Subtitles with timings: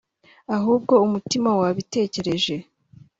[0.55, 2.55] ahubwo umutima wabitekereje